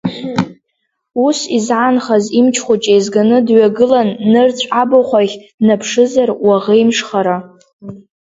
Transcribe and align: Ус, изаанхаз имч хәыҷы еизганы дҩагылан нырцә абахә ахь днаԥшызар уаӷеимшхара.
Ус, 1.25 1.39
изаанхаз 1.57 2.25
имч 2.39 2.55
хәыҷы 2.63 2.89
еизганы 2.93 3.37
дҩагылан 3.47 4.09
нырцә 4.31 4.65
абахә 4.81 5.13
ахь 5.21 5.35
днаԥшызар 5.59 6.29
уаӷеимшхара. 6.45 7.37